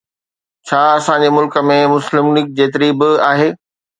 ڇا 0.67 0.79
اسان 0.99 1.19
جي 1.25 1.29
ملڪ 1.35 1.59
۾ 1.73 1.77
مسلم 1.93 2.31
ليگ 2.37 2.47
جيتري 2.61 2.91
به 3.03 3.11
آهي؟ 3.31 3.49